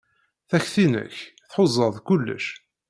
Takti-nnek 0.49 1.15
tḥuza-d 1.49 1.95
kullec. 2.07 2.45